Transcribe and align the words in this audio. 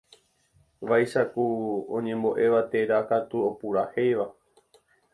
vaicháku 0.89 1.43
oñembo'éva 1.97 2.61
térã 2.71 2.99
katu 3.13 3.37
opurahéiva. 3.49 4.27